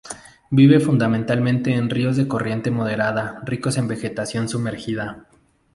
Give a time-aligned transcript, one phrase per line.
[0.49, 5.27] Vive fundamentalmente en ríos de corriente moderada ricos en vegetación sumergida.